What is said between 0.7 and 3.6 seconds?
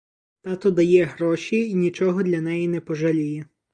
дає гроші й нічого для неї не пожаліє.